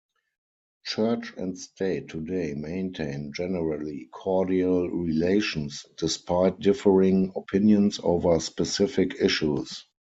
[0.83, 9.85] Church and State today maintain generally cordial relations despite differing opinions over specific issues.